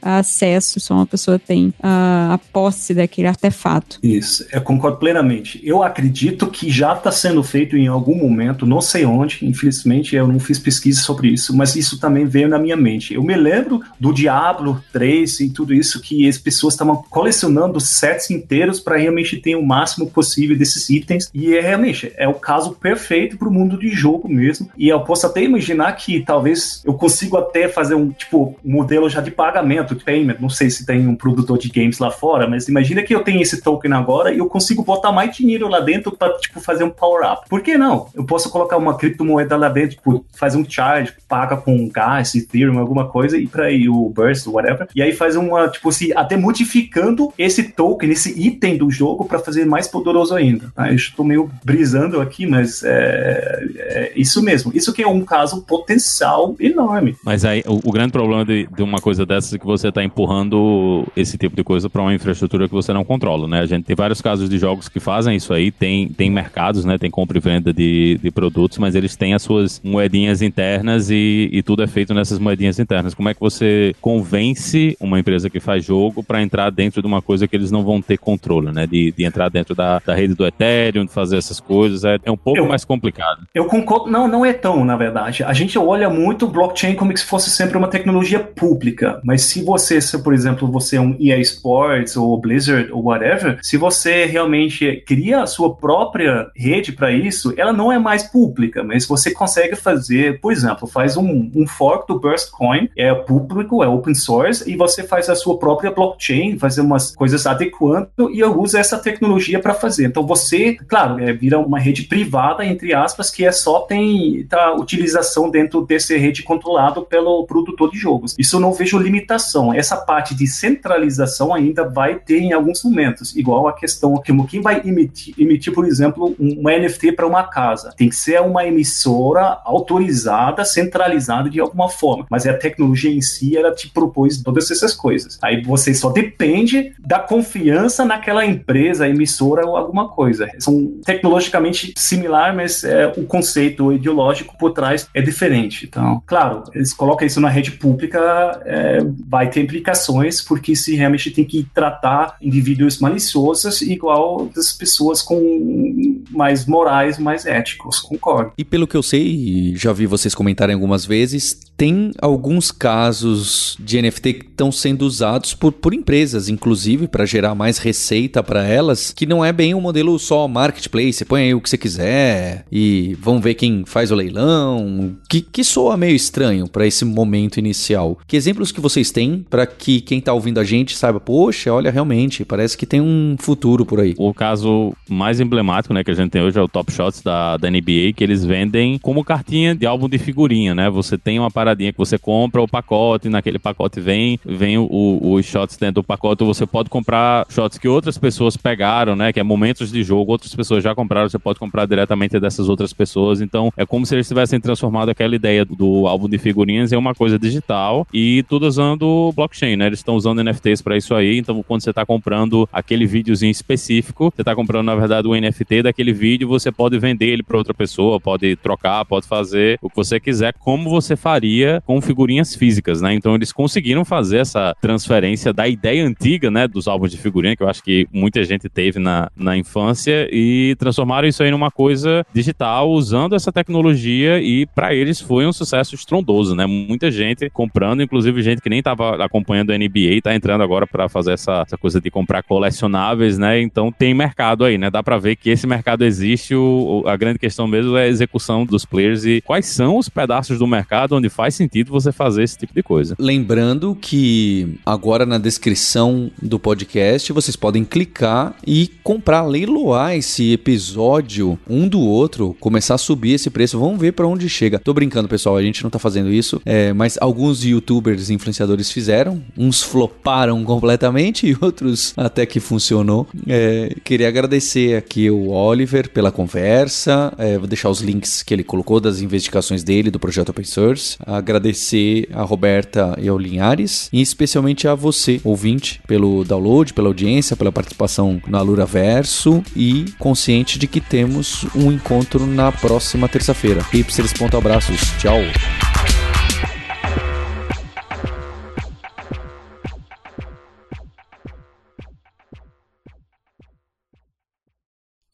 [0.00, 3.98] acesso, só uma pessoa tem a, a posse daquele artefato.
[4.02, 5.60] Isso, eu concordo plenamente.
[5.64, 10.26] Eu acredito que já está sendo feito em algum momento, não sei onde, infelizmente eu
[10.26, 13.14] não fiz pesquisa sobre isso, mas isso também veio na minha mente.
[13.14, 18.30] Eu me lembro do Diablo 3 e tudo isso que as pessoas estavam colecionando sets
[18.30, 22.72] inteiros para realmente ter o máximo possível desses itens e é realmente é o caso
[22.72, 24.68] perfeito para o mundo de jogo mesmo.
[24.76, 29.20] E eu posso até imaginar que talvez eu consiga até fazer um tipo modelo já
[29.20, 30.36] de pagamento, de payment.
[30.40, 33.42] Não sei se tem um produtor de games lá fora, mas imagina que eu tenho
[33.42, 36.90] esse token agora e eu consigo botar mais dinheiro lá dentro para tipo fazer um
[36.90, 37.48] power up.
[37.48, 38.08] Por que não?
[38.14, 42.78] Eu posso colocar uma criptomoeda lá dentro, tipo, fazer um charge, paga com gas, Ethereum,
[42.78, 44.88] alguma coisa, e para aí o Burst, whatever.
[44.94, 49.38] E aí faz uma, tipo assim, até modificando esse token, esse item do jogo para
[49.38, 50.72] fazer mais poderoso ainda.
[50.74, 50.88] Tá?
[50.88, 54.72] Eu estou meio brisando aqui, mas é, é, isso mesmo.
[54.74, 57.16] Isso que é um caso potencial enorme.
[57.24, 60.02] Mas aí o, o grande problema de, de, uma coisa dessas é que você está
[60.02, 63.60] empurrando esse tipo de coisa para uma infraestrutura que você não controla, né?
[63.60, 66.98] A gente tem vários casos de jogos que fazem isso aí, tem, tem mercados, né?
[66.98, 71.48] Tem compra e venda de, de produtos, mas eles têm as suas moedinhas internas e,
[71.52, 73.14] e tudo é feito nessas moedinhas internas.
[73.14, 77.22] Como é que você convence uma empresa que faz jogo para entrar dentro de uma
[77.22, 78.86] coisa que eles não vão ter controle, né?
[78.86, 82.30] De, de entrar dentro da, da rede do Ethereum, de fazer essas coisas, é, é
[82.30, 83.46] um pouco eu, mais complicado.
[83.54, 85.42] Eu concordo, não, não é tão, na verdade.
[85.42, 89.62] A gente olha muito o blockchain como se fosse sempre uma tecnologia pública, mas se
[89.62, 94.24] você, se, por exemplo, você é um EA Sports ou Blizzard ou whatever, se você
[94.24, 99.30] realmente cria a sua própria rede para isso, ela não é mais pública, mas você
[99.30, 104.14] consegue fazer, por exemplo, faz um, um fork do Burst Coin, é público, é open
[104.14, 108.98] source, e você faz a sua própria blockchain, fazer umas coisas adequando e usa essa
[108.98, 110.06] tecnologia para fazer.
[110.06, 114.74] Então você, claro, é, vira uma rede privada, entre aspas, que é só tem tá,
[114.74, 118.34] utilização dentro dessa rede controlado pelo produtor de jogos.
[118.38, 119.72] Isso eu não vejo limitação.
[119.72, 124.60] Essa parte de centralização ainda vai ter em alguns momentos, igual a questão que quem
[124.60, 127.92] vai emitir, emitir por exemplo, uma NFT para uma casa.
[127.96, 132.26] Tem que ser uma emissora autorizada, centralizada de alguma forma.
[132.30, 135.38] Mas a tecnologia em si, ela te propôs todas essas coisas.
[135.42, 140.48] Aí você só depende da confiança naquela empresa, emissora ou alguma coisa.
[140.58, 145.86] São tecnologicamente similar, mas é, o conceito ideológico por trás é diferente.
[145.86, 151.30] Então, claro, eles colocam isso na rede pública, é, vai ter implicações, porque se realmente
[151.30, 158.52] tem que tratar indivíduos maliciosos igual das pessoas com mais morais, mais éticos, concordo.
[158.56, 164.00] E pelo que eu sei, já vi vocês comentarem algumas vezes, tem alguns casos de
[164.00, 169.12] NFT que estão sendo usados por, por empresas, inclusive, para gerar mais receita para elas,
[169.12, 173.16] que não é bem um modelo só marketplace, põe aí o que você quiser e
[173.20, 178.18] vamos ver quem faz o leilão, que, que soa meio estranho para esse momento inicial.
[178.26, 181.90] Que exemplos que vocês têm para que quem está ouvindo a gente saiba, poxa, olha,
[181.90, 184.14] realmente, parece que tem um futuro por aí.
[184.16, 187.56] O caso mais emblemático, né, que a gente tem hoje é o Top Shots da,
[187.56, 190.90] da NBA, que eles vendem como cartinha de álbum de figurinha, né?
[190.90, 195.46] Você tem uma paradinha que você compra o pacote, naquele pacote vem, vem o, os
[195.46, 199.32] shots dentro do pacote, você pode comprar shots que outras pessoas pegaram, né?
[199.32, 202.92] Que é momentos de jogo, outras pessoas já compraram, você pode comprar diretamente dessas outras
[202.92, 203.40] pessoas.
[203.40, 207.14] Então, é como se eles tivessem transformado aquela ideia do álbum de figurinhas em uma
[207.14, 209.86] coisa digital e tudo usando blockchain, né?
[209.86, 211.38] Eles estão usando NFTs para isso aí.
[211.38, 215.82] Então, quando você está comprando aquele videozinho específico, você está comprando, na verdade, o NFT
[215.82, 219.96] daquele vídeo, você pode vender ele para outra pessoa, pode trocar, pode fazer o que
[219.96, 223.14] você quiser, como você faria com figurinhas físicas, né?
[223.14, 227.62] Então, eles conseguiram fazer essa transferência da ideia antiga, né, dos álbuns de figurinha, que
[227.62, 232.24] eu acho que muita gente teve na, na infância, e transformaram isso aí numa coisa
[232.32, 236.66] digital, usando essa tecnologia, e para eles foi um sucesso estrondoso, né?
[236.66, 241.08] Muita gente comprando, inclusive gente que nem estava acompanhando a NBA, tá entrando agora para
[241.08, 243.60] fazer essa, essa coisa de comprar colecionáveis, né?
[243.60, 244.90] Então tem mercado aí, né?
[244.90, 248.64] Dá para ver que esse mercado existe, o, a grande questão mesmo é a execução
[248.64, 252.58] dos players e quais são os pedaços do mercado onde faz sentido você fazer esse
[252.58, 253.14] tipo de coisa.
[253.18, 261.58] Lembrando que agora na descrição do podcast vocês podem clicar e comprar, leiloar esse episódio
[261.68, 263.78] um do outro, começar a subir esse preço.
[263.78, 264.78] Vamos ver para onde chega.
[264.78, 269.42] Tô brincando, pessoal, a gente não tá fazendo isso, é, mas alguns youtubers influenciadores fizeram,
[269.56, 273.26] uns floparam completamente e outros até que funcionou.
[273.46, 278.64] É, queria agradecer aqui o Oliver pela conversa, é, vou deixar os links que ele
[278.64, 281.16] colocou das investigações dele, do projeto Open Source.
[281.24, 287.56] Agradecer a Roberta e ao Linhares, e especialmente a você, ouvinte, pelo download, pela audiência,
[287.56, 293.84] pela participação na Lura Verso e consciente de que temos um encontro na próxima terça-feira.
[293.92, 295.00] Hipsters, ponto abraços.
[295.18, 295.40] Tchau.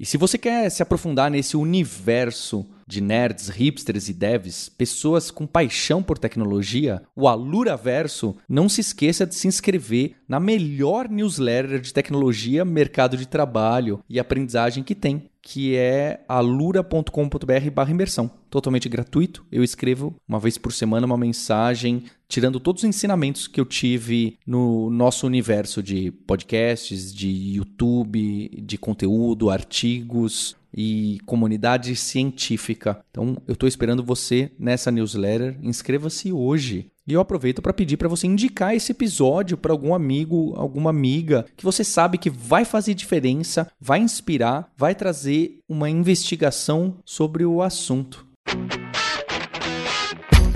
[0.02, 5.46] E se você quer se aprofundar nesse universo de nerds, hipsters e devs, pessoas com
[5.46, 11.80] paixão por tecnologia, o Alura Verso, não se esqueça de se inscrever na melhor newsletter
[11.80, 18.30] de tecnologia, mercado de trabalho e aprendizagem que tem que é alura.com.br barra imersão.
[18.48, 19.44] Totalmente gratuito.
[19.50, 24.38] Eu escrevo uma vez por semana uma mensagem tirando todos os ensinamentos que eu tive
[24.46, 33.04] no nosso universo de podcasts, de YouTube, de conteúdo, artigos, e comunidade científica.
[33.10, 35.58] Então, eu estou esperando você nessa newsletter.
[35.62, 36.90] Inscreva-se hoje.
[37.06, 41.44] E eu aproveito para pedir para você indicar esse episódio para algum amigo, alguma amiga
[41.56, 47.60] que você sabe que vai fazer diferença, vai inspirar, vai trazer uma investigação sobre o
[47.60, 48.31] assunto.